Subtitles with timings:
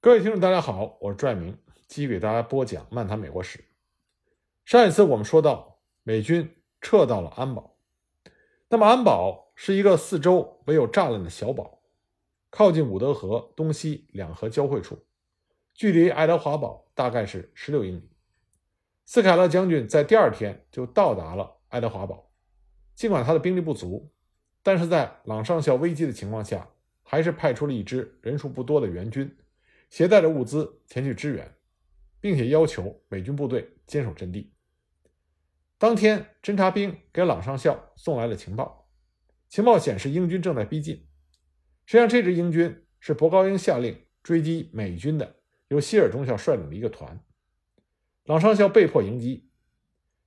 [0.00, 3.58] 各位听众，大家好，我是拽明，继续给大家播讲《漫谈美国史》。
[4.64, 7.76] 上一次我们说到，美军撤到了安保。
[8.68, 11.80] 那么，安保是一个四周围有栅栏的小堡，
[12.48, 15.04] 靠近伍德河东西两河交汇处，
[15.74, 18.08] 距离爱德华堡大概是十六英里。
[19.04, 22.30] 斯凯勒将军在第二天就到达了爱德华堡，
[22.94, 24.12] 尽管他的兵力不足，
[24.62, 26.68] 但是在朗上校危机的情况下，
[27.02, 29.36] 还是派出了一支人数不多的援军。
[29.90, 31.54] 携带着物资前去支援，
[32.20, 34.52] 并且要求美军部队坚守阵地。
[35.78, 38.90] 当天，侦察兵给朗上校送来了情报，
[39.48, 41.06] 情报显示英军正在逼近。
[41.86, 45.36] 实际上，这支英军是博高英下令追击美军的，
[45.68, 47.24] 由希尔中校率领的一个团。
[48.24, 49.48] 朗上校被迫迎击，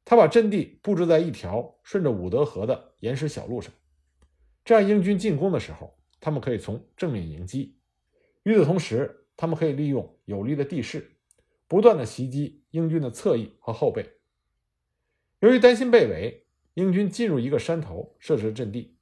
[0.03, 3.71] 他把阵地布置在一条顺着伍德河的岩石小路上，
[4.65, 7.77] 这样英军进攻的时候，他们可以从正面迎击。
[8.43, 11.17] 与此同时，他们可以利用有利的地势，
[11.67, 14.07] 不断的袭击英军的侧翼和后背。
[15.39, 18.99] 由于担心被围，英军进入一个山头设置了阵地。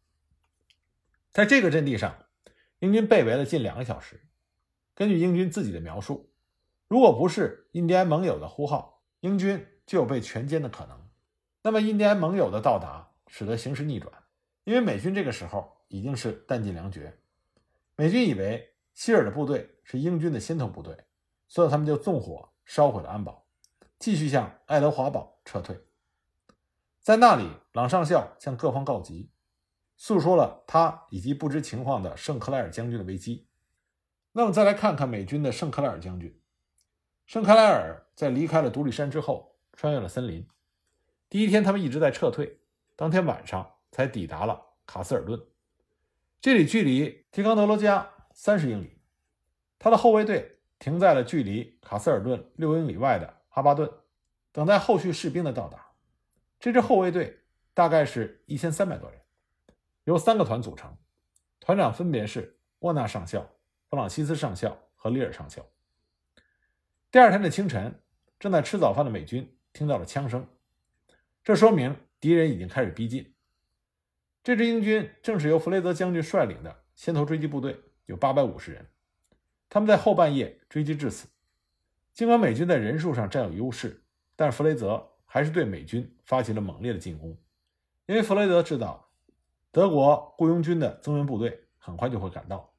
[1.34, 2.28] 在这个阵地上，
[2.80, 4.30] 英军被围了近两个小时。
[4.96, 6.32] 根据英军自己的描述，
[6.88, 11.10] 如果不是印第安盟友的呼号，英军就有被全歼的可能。
[11.64, 14.14] 那么，印第安盟友的到达使得形势逆转，
[14.64, 17.20] 因为美军这个时候已经是弹尽粮绝。
[17.98, 18.69] 美军以为
[19.00, 19.78] 希尔的部队。
[19.92, 20.96] 是英军的先头部队，
[21.48, 23.48] 所以他们就纵火烧毁了安保，
[23.98, 25.84] 继续向爱德华堡撤退。
[27.00, 29.32] 在那里，朗上校向各方告急，
[29.98, 33.48] 诉说了他以及不知情况的圣克莱尔将军的危机。
[34.34, 36.40] 那么，再来看看美军的圣克莱尔将军。
[37.26, 40.48] 圣克莱尔在离开了独立山之后，穿越了森林。
[41.30, 42.60] 第一天，他们一直在撤退，
[42.96, 45.42] 当天晚上才抵达了卡斯尔顿，
[46.40, 48.12] 这里距离提康德罗加
[48.42, 48.98] 三十英里。
[49.78, 53.92] 他的后卫队停在了距离卡斯尔顿六英里外的哈巴顿，
[54.54, 55.86] 等待后续士兵的到达。
[56.58, 57.38] 这支后卫队
[57.74, 59.20] 大概是一千三百多人，
[60.06, 60.98] 由三个团组成，
[61.60, 63.46] 团长分别是沃纳上校、
[63.90, 65.66] 弗朗西斯上校和里尔上校。
[67.12, 68.02] 第二天的清晨，
[68.40, 70.48] 正在吃早饭的美军听到了枪声，
[71.44, 73.36] 这说明敌人已经开始逼近。
[74.42, 77.78] 这支英军正是由弗雷泽将军率领的先头追击部队，
[78.10, 78.84] 有八百五十人。
[79.70, 81.28] 他们在后半夜追击至此，
[82.12, 84.04] 尽管美军在人数上占有优势，
[84.36, 87.38] 但弗雷泽还是对美军发起了猛烈的进攻。
[88.08, 89.12] 因为弗雷泽知道
[89.72, 92.74] 德国雇佣军的增援部队很快就会赶到。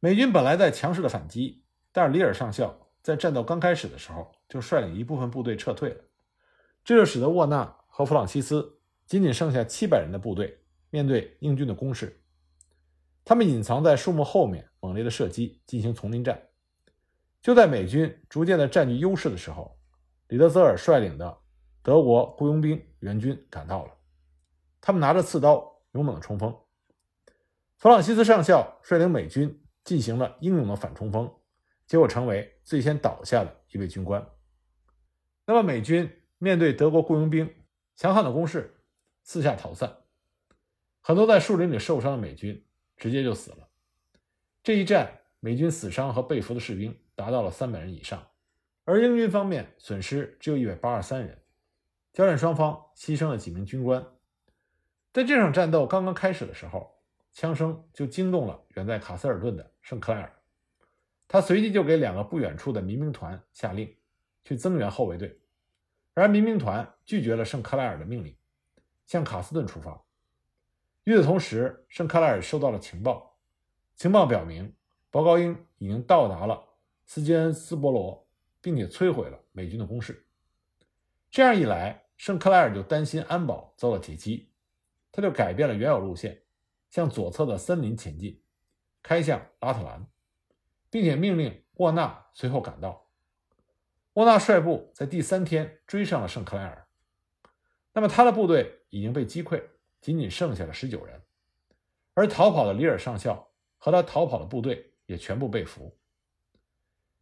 [0.00, 6.04] 美军本来在强势的反击，但是里尔上校在战斗刚开始的时候就率领一部分部队撤退了，
[6.84, 10.58] 这就使得沃纳和弗朗西斯仅仅剩下七百人的部队
[10.90, 12.19] 面对英军的攻势。
[13.30, 16.48] 他们隐藏在树木后面，猛烈的射击，进行丛林战。
[17.40, 19.78] 就在美军逐渐的占据优势的时候，
[20.26, 21.38] 里德泽尔率领的
[21.80, 23.92] 德国雇佣兵援军赶到了。
[24.80, 26.52] 他们拿着刺刀，勇猛的冲锋。
[27.76, 31.32] 弗朗西斯上校率领美军进行了英勇的反冲锋，
[31.86, 34.26] 结果成为最先倒下的一位军官。
[35.46, 37.48] 那么，美军面对德国雇佣兵
[37.94, 38.82] 强悍的攻势，
[39.22, 39.98] 四下逃散。
[41.00, 42.66] 很多在树林里受伤的美军。
[43.00, 43.68] 直接就死了。
[44.62, 48.24] 这一战，美军死伤和被俘的士兵达到了三百人以上，
[48.84, 51.42] 而英军方面损失只有一百八十三人。
[52.12, 54.04] 交战双方牺牲了几名军官。
[55.12, 56.94] 在这场战斗刚刚开始的时候，
[57.32, 60.42] 枪声就惊动了远在卡斯尔顿的圣克莱尔，
[61.26, 63.96] 他随即就给两个不远处的民兵团下令，
[64.44, 65.40] 去增援后卫队。
[66.12, 68.36] 然而民兵团拒绝了圣克莱尔的命令，
[69.06, 70.04] 向卡斯顿出发。
[71.10, 73.36] 与此同时，圣克莱尔收到了情报，
[73.96, 74.72] 情报表明，
[75.10, 76.64] 博高英已经到达了
[77.04, 78.24] 斯基恩斯伯罗，
[78.60, 80.24] 并且摧毁了美军的攻势。
[81.28, 84.52] 这样一来，圣克莱尔就担心安保遭到袭击，
[85.10, 86.42] 他就改变了原有路线，
[86.90, 88.40] 向左侧的森林前进，
[89.02, 90.06] 开向拉特兰，
[90.90, 93.08] 并且命令沃纳随后赶到。
[94.12, 96.86] 沃纳率部在第三天追上了圣克莱尔，
[97.94, 99.60] 那么他的部队已经被击溃。
[100.00, 101.20] 仅仅剩下了十九人，
[102.14, 105.96] 而逃跑的里尔上校和他逃跑的部队也全部被俘。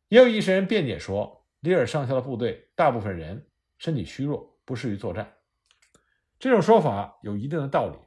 [0.08, 3.46] 也有一些人辩解说，里尔上校的部队大部分人
[3.78, 5.36] 身体虚弱，不适于作战。
[6.38, 7.98] 这种说法有一定的道理。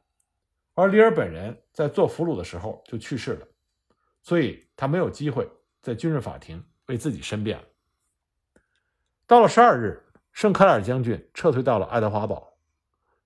[0.73, 3.47] 而里尔本人在做俘虏的时候就去世了，
[4.23, 5.47] 所以他没有机会
[5.81, 7.65] 在军事法庭为自己申辩了。
[9.27, 10.01] 到了十二日，
[10.31, 12.57] 圣克莱尔将军撤退到了爱德华堡，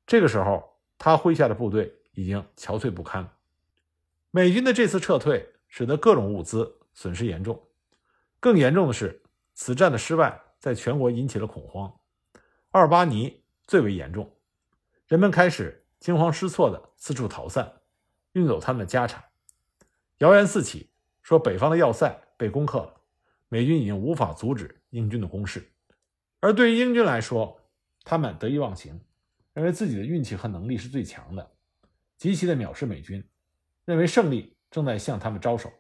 [0.08, 0.75] 这个时候。
[1.06, 3.30] 他麾下的部队已经憔悴不堪，
[4.32, 7.62] 美军的这次撤退使得各种物资损失严重，
[8.40, 9.22] 更严重的是，
[9.54, 11.96] 此战的失败在全国引起了恐慌，
[12.72, 14.36] 阿尔巴尼最为严重，
[15.06, 17.72] 人们开始惊慌失措的四处逃散，
[18.32, 19.24] 运走他们的家产。
[20.18, 20.90] 谣言四起，
[21.22, 22.92] 说北方的要塞被攻克了，
[23.48, 25.72] 美军已经无法阻止英军的攻势。
[26.40, 27.62] 而对于英军来说，
[28.04, 29.00] 他们得意忘形，
[29.56, 31.52] 认为自己的运气和能力是最强的，
[32.18, 33.26] 极其的藐视美军，
[33.86, 35.72] 认为胜利正在向他们招手，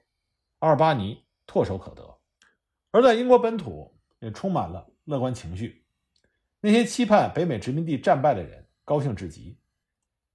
[0.60, 2.18] 阿尔巴尼唾手可得。
[2.92, 5.86] 而在英国本土也充满了乐观情绪，
[6.62, 9.60] 那些期盼北美殖民地战败的人高兴至极，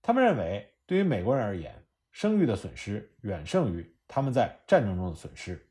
[0.02, 1.82] 他们认为对于美国人而言，
[2.12, 5.66] 声誉的损失远胜于他们在战争中的损失。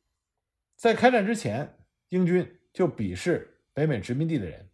[0.76, 1.72] 在开战之前，
[2.10, 3.56] 英军就鄙视。
[3.72, 4.70] 北美殖民地的人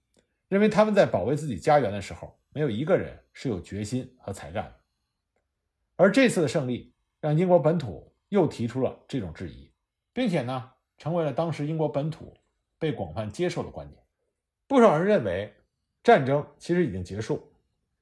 [0.47, 4.75] 认为他们在保卫自己家园的时候，没有一个人是有决心和才干的。
[5.97, 9.69] 而这次的胜利让英国本土又提出了这种质疑，
[10.13, 12.33] 并且呢，成为了当时英国本土
[12.79, 14.01] 被广泛接受的观点。
[14.67, 15.53] 不少人认为，
[16.01, 17.51] 战争其实已经结束，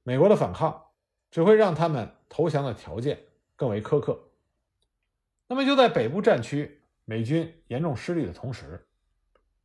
[0.03, 0.91] 美国的反抗
[1.31, 3.19] 只会让他们投降的条件
[3.55, 4.29] 更为苛刻。
[5.47, 8.87] 那么就在北部战区美军严重失利的同时，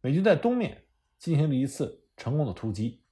[0.01, 0.83] 美军在东面。
[1.19, 3.03] 进行了一次成功的突击。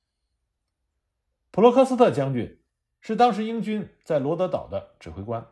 [1.57, 2.61] 普罗克斯特将军
[3.01, 5.47] 是当时英军在罗德岛的指挥官。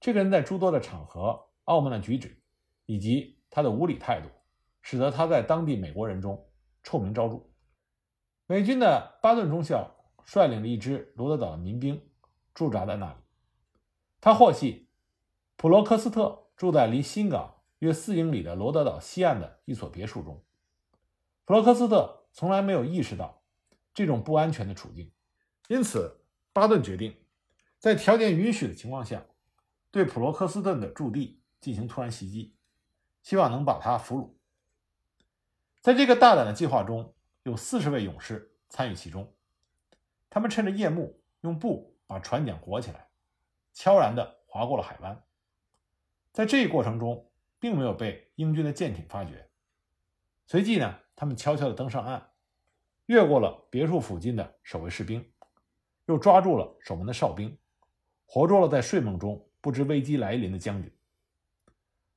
[0.00, 2.42] 这个人在诸多的场合傲慢的举止，
[2.86, 4.28] 以及他的无礼态度，
[4.80, 6.44] 使得他在当地美国人中
[6.82, 7.40] 臭名昭著。
[8.48, 12.02] 美军的巴顿中校率领了一支罗德岛的民兵
[12.52, 13.18] 驻扎在那里。
[14.20, 14.88] 他获悉
[15.54, 20.42] 普罗克斯特住在离新港约四英里的罗德岛西岸的一所别墅中。
[21.44, 23.41] 普罗克斯特从来没有意识到
[23.94, 25.12] 这种不安全的处境，
[25.68, 27.16] 因此巴顿决定
[27.78, 29.24] 在条件允许的情况下，
[29.90, 32.56] 对普罗克斯顿的驻地进行突然袭击，
[33.22, 34.30] 希望能把他俘虏。
[35.80, 39.34] 在这个大胆的计划中，有四十位勇士参与其中。
[40.30, 43.08] 他们趁着夜幕，用布把船桨裹起来，
[43.72, 45.22] 悄然地划过了海湾。
[46.32, 49.50] 在这一过程中，并没有被英军的舰艇发觉。
[50.46, 51.00] 随即呢？
[51.14, 52.31] 他们悄悄地登上岸，
[53.06, 55.24] 越过了别墅附近的守卫士兵，
[56.06, 57.56] 又抓住了守门的哨兵，
[58.26, 60.90] 活捉了在睡梦中不知危机来临的将军。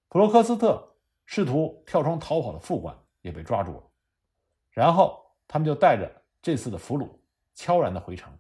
[0.07, 0.95] 普罗克斯特
[1.25, 3.83] 试图跳窗逃跑的副官也被抓住了，
[4.69, 6.09] 然后他们就带着
[6.41, 7.09] 这次的俘虏
[7.55, 8.31] 悄然地回城，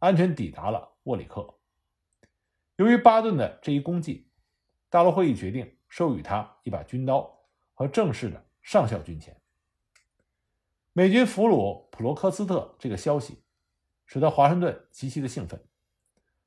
[0.00, 1.58] 安全抵达了沃里克。
[2.76, 4.30] 由于巴顿的这一功绩，
[4.90, 7.34] 大陆会议决定授予他一把军刀
[7.72, 9.39] 和正式的上校军衔。
[10.92, 13.42] 美军俘虏普罗科斯特这个消息，
[14.06, 15.64] 使得华盛顿极其的兴奋。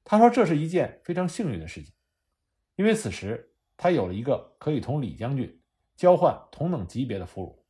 [0.03, 1.93] 他说：“这是一件非常幸运的事情，
[2.75, 5.61] 因为此时他有了一个可以同李将军
[5.95, 7.63] 交换同等级别的俘虏。”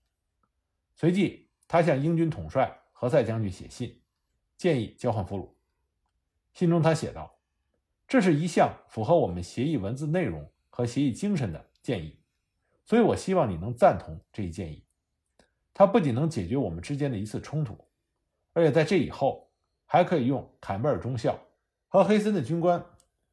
[0.97, 4.01] 随即，他向英军统帅何塞将军写信，
[4.57, 5.51] 建议交换俘虏。
[6.53, 7.39] 信中他写道
[8.07, 12.19] ：“这是一项符合我们协议文字内容和协议精神的建议，
[12.83, 14.83] 所以我希望你能赞同这一建议。”
[15.73, 17.75] 它不仅能解决我们之间的一次冲突，
[18.53, 19.49] 而且在这以后
[19.85, 21.35] 还可以用坎贝尔中校
[21.87, 22.85] 和黑森的军官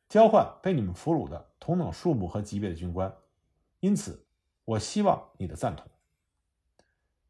[0.09, 3.15] 交换被你们俘虏的同等数目和级别的军官。
[3.81, 4.27] 因此，
[4.65, 5.87] 我希望你的赞同。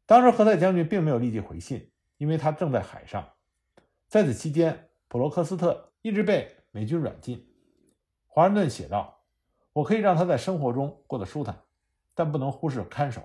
[0.05, 3.27] 当时，何塞将军并没有立即回信，因为他正在海上。
[4.07, 7.47] 在此期间，普罗克斯特一直被美军软禁。
[8.27, 9.23] 华盛顿写道
[9.73, 11.57] ：“我可以让他在生活中过得舒坦，
[12.13, 13.21] 但不能忽视看守，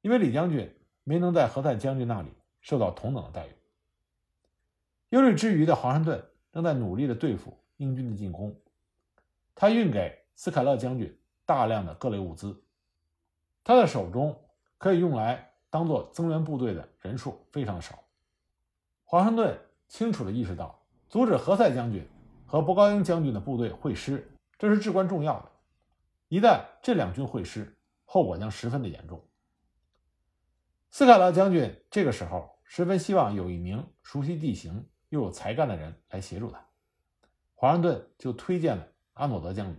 [0.00, 0.72] 因为李将军。”
[1.08, 2.28] 没能在何塞将军那里
[2.60, 3.50] 受到同等的待遇。
[5.08, 6.22] 忧虑之余的华盛顿
[6.52, 8.54] 正在努力地对付英军的进攻。
[9.54, 12.62] 他运给斯凯勒将军大量的各类物资，
[13.64, 14.38] 他的手中
[14.76, 17.98] 可以用来当做增援部队的人数非常少。
[19.02, 22.06] 华盛顿清楚地意识到，阻止何塞将军
[22.44, 25.50] 和博高英将军的部队会师，这是至关重要的。
[26.28, 27.74] 一旦这两军会师，
[28.04, 29.18] 后果将十分的严重。
[30.90, 36.66] 斯凯勒将军这个时候十分希望有一名熟悉地形又有才干的人来协助他。
[37.54, 39.76] 华盛顿就推荐了阿诺德将军。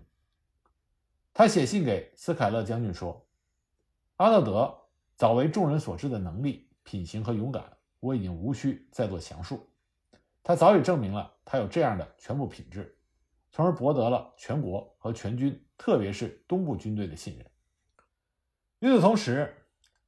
[1.33, 3.27] 他写信给斯凯勒将军说
[4.17, 4.79] ：“阿诺德
[5.15, 9.67] 早为众人所知的能力、品行和勇敢，我已经无需再做详述。
[10.43, 12.97] 他早已证明了他有这样的全部品质，
[13.51, 17.45] 从而博得了全国和全军，特别是东部军队的信任。
[18.79, 19.55] 与此同时。”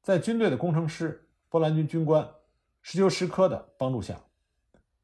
[0.01, 2.27] 在军队的工程师、波兰军军官
[2.81, 4.19] 施修什科的帮助下，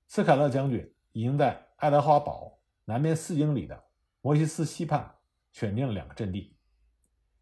[0.07, 3.83] 斯凯勒将军已经在爱德华堡南边四英里的
[4.21, 5.15] 摩西斯西畔
[5.51, 6.55] 选定了两个阵地。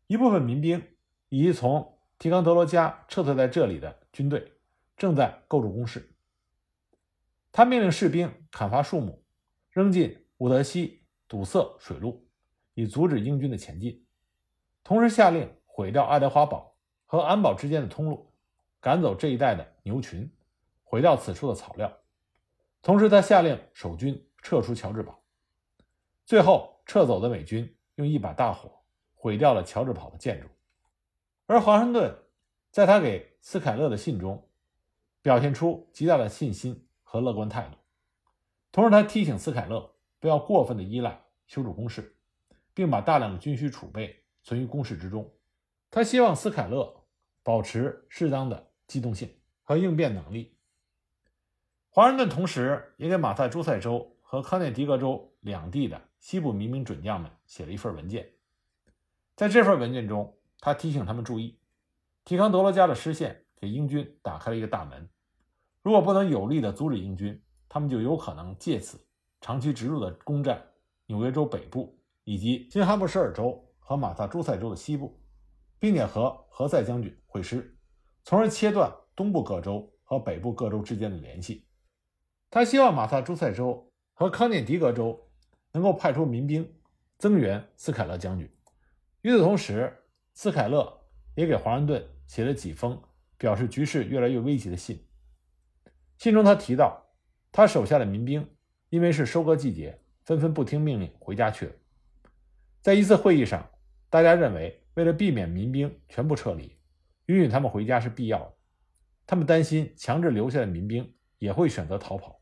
[0.07, 0.85] 一部分民兵
[1.29, 4.51] 已经从提康德罗加撤退在这里的军队
[4.97, 6.13] 正在构筑工事。
[7.53, 9.23] 他命令士兵砍伐树木，
[9.71, 12.27] 扔进伍德西，堵塞水路，
[12.73, 14.05] 以阻止英军的前进。
[14.83, 16.74] 同时下令毁掉爱德华堡
[17.05, 18.31] 和安保之间的通路，
[18.79, 20.29] 赶走这一带的牛群，
[20.83, 21.91] 毁掉此处的草料。
[22.81, 25.19] 同时，他下令守军撤出乔治堡。
[26.25, 28.71] 最后，撤走的美军用一把大火
[29.13, 30.47] 毁掉了乔治堡的建筑。
[31.45, 32.15] 而华盛顿
[32.71, 34.47] 在他给斯凯勒的信中，
[35.21, 36.81] 表现出极大的信心。
[37.07, 37.77] 和乐观态度，
[38.73, 42.17] 同时他提醒斯凯勒不要过分的依赖修筑工事，
[42.73, 45.31] 并把大量的军需储备存于工事之中。
[45.95, 47.05] 他希望斯凯勒
[47.41, 49.29] 保持适当的机动性
[49.63, 50.57] 和应变能力。
[51.89, 58.29] 华盛顿同时也给马萨诸塞州和康涅狄格州两地的西部民兵准将们写了一份文件，
[59.37, 61.57] 在这份文件中，他提醒他们注意，
[62.25, 65.09] 提康德罗加的失陷给英军打开了一个大门。
[65.81, 68.99] 如果不能有力地阻止英军，他们就有可能借此
[69.39, 70.61] 长驱直入地攻占
[71.05, 75.17] 纽约州北部以及新罕布什尔州和马萨诸塞州的西部，
[75.85, 77.77] 并且和何塞将军会师，
[78.23, 81.67] 从而切断东部各州和北部各州之间的联系。
[82.49, 85.29] 他希望马萨诸塞州和康涅狄格州
[85.71, 86.67] 能够派出民兵
[87.19, 88.51] 增援斯凯勒将军。
[89.21, 89.95] 与此同时，
[90.33, 90.91] 斯凯勒
[91.35, 92.99] 也给华盛顿写了几封
[93.37, 95.07] 表示局势越来越危急的信。
[96.17, 96.99] 信中他提到，
[97.51, 98.55] 他手下的民兵
[98.89, 101.73] 因为是收割季节，纷纷不听命令回家去了。
[102.81, 103.69] 在一次会议上，
[104.09, 106.75] 大家认为为了避免民兵全部撤离，
[107.27, 108.53] 允许他们回家是必要的。
[109.27, 112.41] 他们担心强制留下的民兵也会选择逃跑。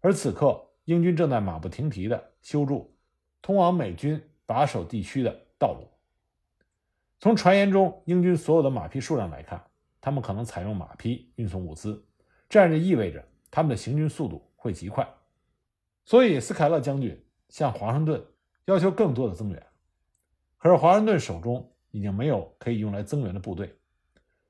[0.00, 2.96] 而此刻，英军正在马不停蹄地修筑
[3.42, 5.88] 通往美军把守地区的道路。
[7.18, 9.62] 从传言中英军所有的马匹数量来看，
[10.00, 12.06] 他们可能采用马匹运送物资。
[12.48, 15.08] 这样就意味着他们的行军速度会极快，
[16.04, 18.26] 所以斯凯勒将军向华盛顿
[18.64, 19.66] 要求更多的增援。
[20.60, 23.78] 可是华盛顿手中已经没有可以用来增援的部队，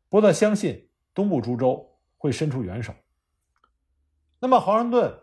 [0.08, 2.92] 不过他相信东部诸州会伸出援手。
[4.40, 5.16] 那么华盛顿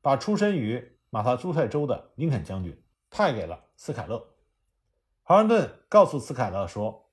[0.00, 4.34] 把出身于马萨诸塞州的林肯将军派给了斯凯勒。
[5.22, 7.08] 华盛顿告诉斯凯勒说：“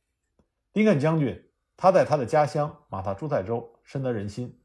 [0.74, 4.59] 林肯将军他在他的家乡马萨诸塞州深得人心。”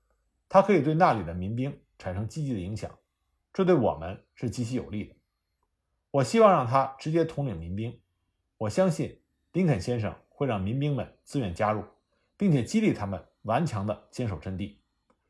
[0.48, 2.98] 他可以对那里的民兵产生积极的影响，
[3.52, 5.14] 这对我们是极其有利的。
[6.12, 8.00] 我希望让他直接统领民兵。
[8.64, 9.20] 我相信
[9.52, 11.84] 林肯先生会让民兵们自愿加入，
[12.36, 14.80] 并且激励他们顽强地坚守阵地，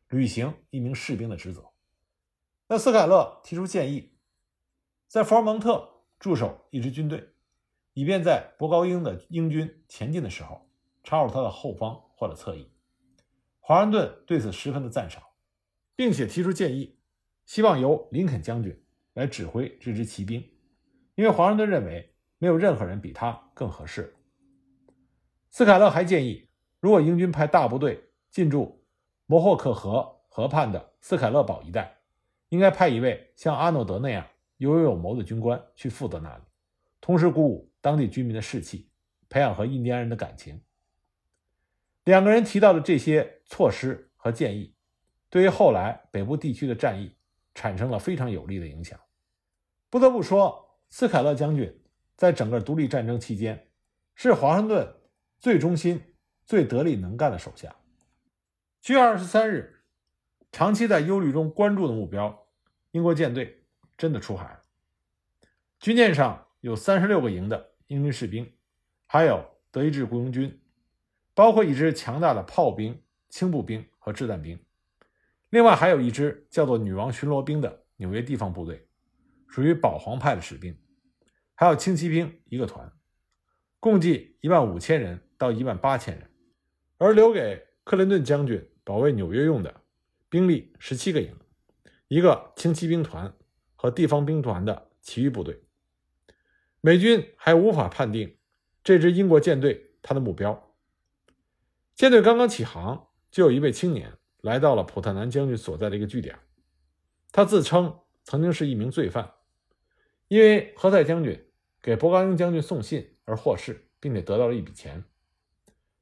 [0.08, 1.68] 履行一名士兵的职责。
[2.68, 4.12] 那斯凯勒提出建议，
[5.08, 7.28] 在福尔蒙特驻守一支军队，
[7.92, 10.70] 以便在博高英的英军前进的时候
[11.02, 12.70] 插入他的后方或者侧翼。
[13.58, 15.20] 华盛顿对此十分的赞赏，
[15.96, 17.00] 并且提出建议，
[17.46, 18.80] 希望由林肯将军
[19.14, 20.40] 来指挥这支骑兵，
[21.16, 24.14] 因为华盛顿认为没有任何人比他更合适。
[25.50, 26.48] 斯凯勒还建议，
[26.80, 28.84] 如果英军派大部队进驻
[29.26, 31.96] 摩霍克河河畔的斯凯勒堡一带，
[32.48, 34.26] 应该派一位像阿诺德那样
[34.56, 36.42] 有勇有谋的军官去负责那里，
[37.00, 38.90] 同时鼓舞当地居民的士气，
[39.28, 40.60] 培养和印第安人的感情。
[42.04, 44.74] 两个人提到的这些措施和建议，
[45.30, 47.16] 对于后来北部地区的战役
[47.54, 48.98] 产生了非常有利的影响。
[49.88, 51.80] 不得不说，斯凯勒将军
[52.16, 53.68] 在整个独立战争期间
[54.14, 54.94] 是华盛顿
[55.38, 57.74] 最忠心、最得力能干的手下。
[58.80, 59.82] 七月二十三日，
[60.52, 62.46] 长期在忧虑中关注的目标——
[62.92, 63.64] 英国舰队
[63.96, 64.62] 真的出海了。
[65.80, 68.52] 军舰上有三十六个营的英军士兵，
[69.06, 70.60] 还有德意志雇佣军。
[71.36, 74.56] 包括一支强大的炮兵、轻步兵和掷弹兵，
[75.50, 78.86] 另外还有一支叫做“女王巡逻兵”的纽约地方部队，
[79.48, 80.78] 属于保皇派的士兵，
[81.54, 82.92] 还有轻骑兵一个团，
[83.80, 86.30] 共计一万五千人到一万八千人。
[86.98, 89.82] 而留给克林顿将军保卫纽约用的
[90.28, 91.36] 兵力十七个营，
[92.08, 93.34] 一个轻骑兵团
[93.74, 95.62] 和地方兵团的其余部队。
[96.80, 98.36] 美军还无法判定
[98.82, 100.74] 这支英国舰队它的目标。
[101.94, 106.38] 舰队刚刚起航，就有一位青年来到了普特南将军所在的一个据点。
[107.32, 109.33] 他自称曾经是一名罪犯，
[110.28, 111.44] 因为何塞将军
[111.82, 115.04] 给博高英将军送信而获释，并且得到了一笔钱。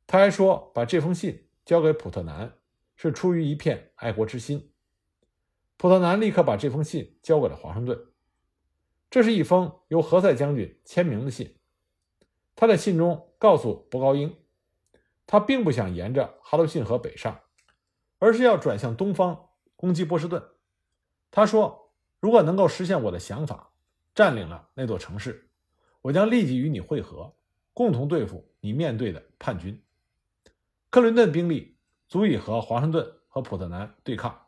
[0.06, 2.52] 他还说，把这封信交给普特南
[2.96, 4.72] 是出于一片爱国之心。
[5.76, 8.06] 普特南立刻把这封信交给了华盛顿。
[9.10, 11.56] 这是一封由何塞将军签名的信。
[12.54, 14.36] 他在信中告诉博高英。
[15.26, 17.40] 他并不想沿着哈德逊河北上，
[18.18, 20.42] 而是要转向东方攻击波士顿。
[21.30, 23.71] 他说：“如果能够实现我的想法，
[24.14, 25.48] 占领了那座城市，
[26.00, 27.34] 我将立即与你会合，
[27.72, 29.82] 共同对付你面对的叛军。
[30.90, 31.76] 克林顿兵力
[32.08, 34.38] 足以和华盛顿和普特南对抗。”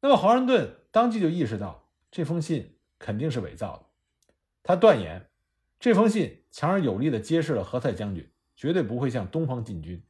[0.00, 3.86] 那么，华盛顿当即就意识到这封信肯定是伪造的。
[4.62, 5.28] 他断言，
[5.80, 10.02] 这封信强而有力地揭示了何塞将军绝对不会向东方进军。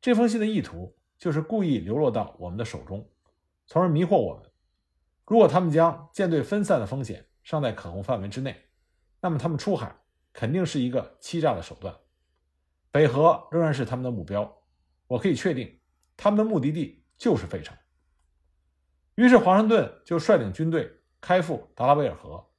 [0.00, 3.08] 这封信的意图就是故意流落到我们的手中，
[3.66, 4.50] 从而迷惑我们。
[5.26, 8.56] 如果他们将舰队分散的风险尚在可控范围之内，
[9.20, 9.94] 那么他们出海
[10.32, 11.94] 肯定是一个欺诈的手段。
[12.90, 14.62] 北河仍然是他们的目标，
[15.06, 15.80] 我可以确定，
[16.16, 17.76] 他们的目的地就是费城。
[19.14, 22.50] 于是华盛顿就率领军队开赴达拉维尔河，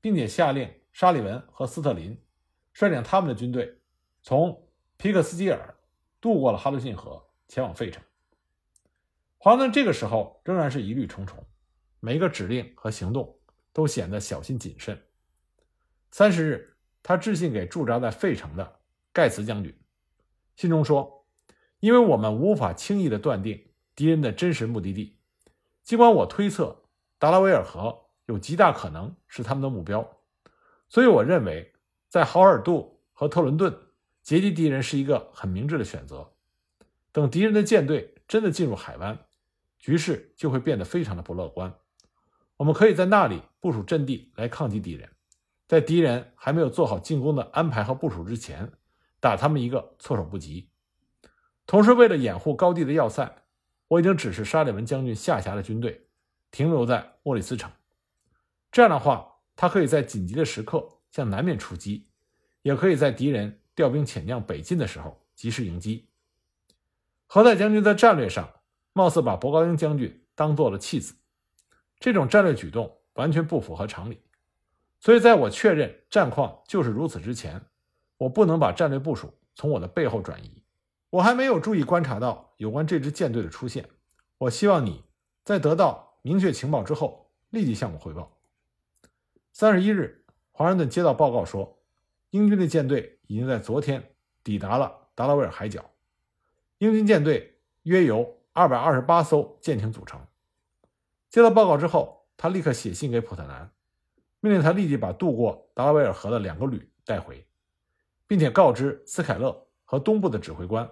[0.00, 2.16] 并且下令沙利文和斯特林
[2.72, 3.80] 率领他们的军队
[4.22, 5.74] 从皮克斯基尔
[6.20, 8.02] 渡过了哈德逊河，前往费城。
[9.38, 11.44] 华盛顿这个时候仍然是疑虑重重。
[12.00, 13.35] 每一个指令和行动
[13.76, 14.98] 都显得小心谨慎。
[16.10, 18.80] 三十日，他致信给驻扎在费城的
[19.12, 19.78] 盖茨将军，
[20.56, 21.26] 信中说
[21.80, 25.18] ：“因为我们无法轻易地断定敌人的真实目的地，
[25.82, 26.84] 尽管我推测
[27.18, 30.22] 达拉维尔河有极大可能是他们的目标，
[30.88, 31.74] 所以我认为
[32.08, 33.78] 在豪尔杜和特伦顿
[34.22, 36.32] 截击敌人是一个很明智的选择。
[37.12, 39.26] 等敌人的舰队真的进入海湾，
[39.78, 41.70] 局势就会变得非常的不乐观。”
[42.56, 45.10] 我们可以在那里部署阵地来抗击敌人，
[45.66, 48.72] 在敌人还没有做好进攻的安排和部署之前，
[49.20, 50.70] 打他们一个措手不及。
[51.66, 53.42] 同时，为了掩护高地的要塞，
[53.88, 56.08] 我已经指示沙利文将军下辖的军队
[56.50, 57.70] 停留在莫里斯城。
[58.72, 62.08] 这样的话，他可以在紧急的时刻向南面出击，
[62.62, 66.08] 也可以在敌人调兵遣将北进的时候及时迎击。
[67.26, 68.48] 何塞将军在战略上
[68.92, 71.14] 貌似把博高英将军当做了弃子。
[71.98, 74.20] 这种战略举动完全不符合常理，
[75.00, 77.60] 所以在我确认战况就是如此之前，
[78.18, 80.62] 我不能把战略部署从我的背后转移。
[81.10, 83.88] 我还没有注意观察到有关这支舰队的出现。
[84.38, 85.02] 我希望你
[85.44, 88.36] 在得到明确情报之后立即向我汇报。
[89.52, 91.78] 三十一日，华盛顿接到报告说，
[92.30, 94.10] 英军的舰队已经在昨天
[94.44, 95.90] 抵达了达拉维尔海角。
[96.78, 100.20] 英军舰队约由二百二十八艘舰艇组成。
[101.36, 103.70] 接到报告之后，他立刻写信给普特南，
[104.40, 107.46] 命令他立即把渡过达拉维尔河的两个旅带回，
[108.26, 110.90] 并且告知斯凯勒和东部的指挥官，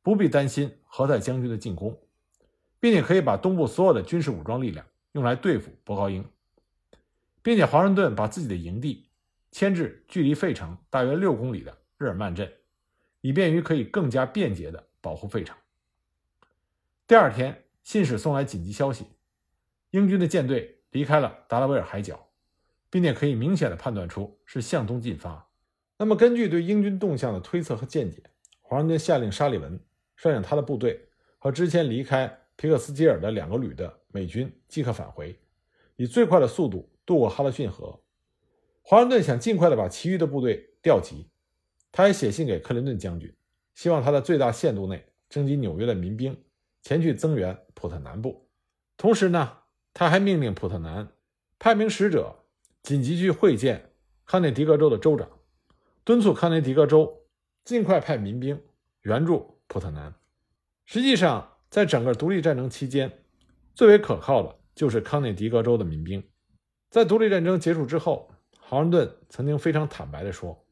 [0.00, 1.94] 不必担心何塞将军的进攻，
[2.80, 6.24] 并且可以把东部所有的军事武装力量用来对付博高英，
[7.42, 9.10] 并且华盛顿把自己的营地
[9.50, 12.50] 迁至距离费城大约六公里的日耳曼镇，
[13.20, 15.54] 以便于可以更加便捷地保护费城。
[17.06, 19.04] 第二天，信使送来紧急消息。
[19.92, 22.28] 英军的舰队离开了达拉维尔海角，
[22.88, 25.50] 并且可以明显的判断出是向东进发。
[25.98, 28.22] 那么，根据对英军动向的推测和见解，
[28.62, 29.78] 华盛顿下令沙利文
[30.16, 35.38] 率领他的部队和之前离开皮克斯基尔的两个旅的美军即刻返回，
[35.96, 38.00] 以最快的速度渡过哈勒逊河。
[38.80, 41.28] 华盛顿想尽快的把其余的部队调集，
[41.92, 43.30] 他还写信给克林顿将军，
[43.74, 46.34] 希望他在最大限度内征集纽约的民兵
[46.80, 48.48] 前去增援普特南部，
[48.96, 49.58] 同时呢。
[49.94, 51.08] 他还命令普特南
[51.58, 52.34] 派名使者
[52.82, 53.92] 紧急去会见
[54.24, 55.28] 康涅狄格州的州长，
[56.04, 57.26] 敦促康涅狄格州
[57.64, 58.60] 尽快派民兵
[59.02, 60.14] 援助普特南。
[60.84, 63.12] 实际上，在整个独立战争期间，
[63.74, 66.22] 最为可靠的就是康涅狄格州的民兵。
[66.90, 70.66] 在独立战争结束之后，华盛顿曾经非常坦白地说：“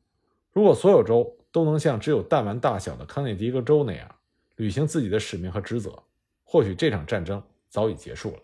[0.52, 4.14] 如果所有州都能像只有弹丸大小的康涅狄格州那样
[4.56, 6.02] 履行自己的使命和职责，
[6.44, 8.38] 或许这场战争早已结束了。”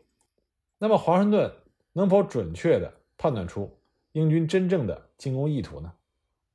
[0.78, 1.52] 那么，华盛顿
[1.92, 3.74] 能否准确的判断出
[4.12, 5.92] 英军真正的进攻意图呢？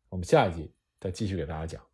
[0.09, 1.90] 我们下一集再继续给大家讲。